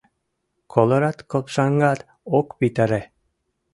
Колорад 0.73 1.17
копшаҥгат 1.31 1.99
ок 2.37 2.47
витаре. 2.59 3.01